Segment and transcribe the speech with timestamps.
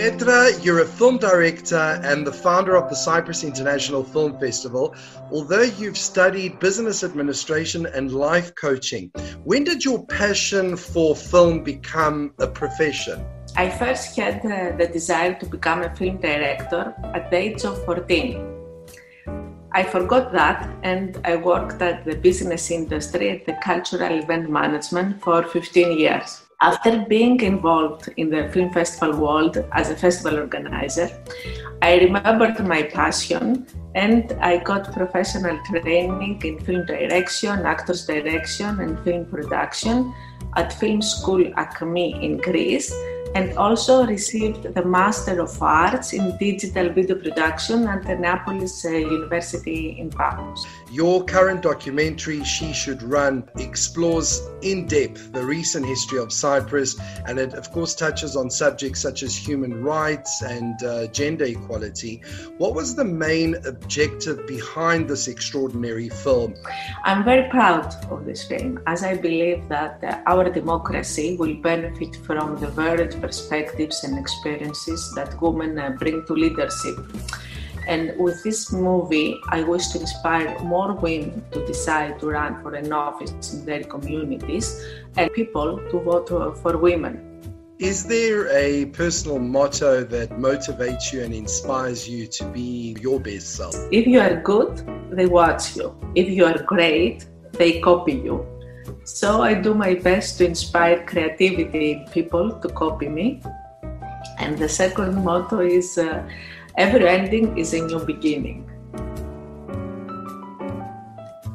[0.00, 4.94] Petra, you're a film director and the founder of the Cyprus International Film Festival.
[5.30, 9.10] Although you've studied business administration and life coaching,
[9.44, 13.26] when did your passion for film become a profession?
[13.56, 17.84] I first had uh, the desire to become a film director at the age of
[17.84, 18.40] 14.
[19.72, 25.20] I forgot that and I worked at the business industry at the cultural event management
[25.20, 26.40] for 15 years.
[26.62, 31.08] After being involved in the film festival world as a festival organizer,
[31.80, 39.02] I remembered my passion and I got professional training in film direction, actors direction, and
[39.02, 40.12] film production
[40.56, 42.92] at Film School Acme in Greece
[43.34, 48.90] and also received the Master of Arts in Digital Video Production at the Neapolis uh,
[48.90, 50.66] University in Paphos.
[50.92, 57.38] Your current documentary, She Should Run, explores in depth the recent history of Cyprus and
[57.38, 62.22] it, of course, touches on subjects such as human rights and uh, gender equality.
[62.58, 66.56] What was the main objective behind this extraordinary film?
[67.04, 72.16] I'm very proud of this film as I believe that uh, our democracy will benefit
[72.26, 76.96] from the varied perspectives and experiences that women uh, bring to leadership.
[77.90, 82.72] And with this movie, I wish to inspire more women to decide to run for
[82.74, 84.80] an office in their communities
[85.16, 86.28] and people to vote
[86.62, 87.26] for women.
[87.80, 93.56] Is there a personal motto that motivates you and inspires you to be your best
[93.56, 93.74] self?
[93.90, 95.92] If you are good, they watch you.
[96.14, 98.46] If you are great, they copy you.
[99.02, 103.42] So I do my best to inspire creativity in people to copy me.
[104.38, 106.22] And the second motto is uh,
[106.80, 108.60] every ending is a new beginning.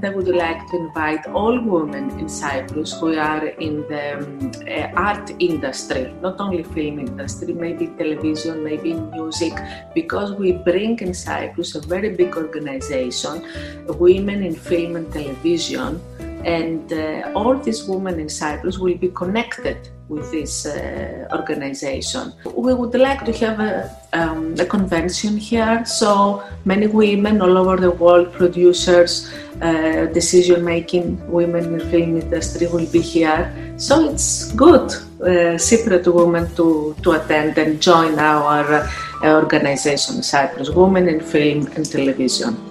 [0.00, 5.02] I would like to invite all women in Cyprus who are in the um, uh,
[5.08, 9.54] art industry, not only film industry, maybe television, maybe music,
[9.96, 13.44] because we bring in Cyprus a very big organization,
[13.88, 16.00] Women in Film and Television,
[16.44, 22.32] and uh, all these women in Cyprus will be connected with this uh, organization.
[22.56, 27.76] We would like to have a, um, a, convention here, so many women all over
[27.76, 33.52] the world, producers, uh, decision making women in the film industry will be here.
[33.76, 34.90] So it's good,
[35.20, 38.88] uh, Cypriot women to, to attend and join our
[39.22, 42.67] uh, organization, Cyprus Women in Film and Television.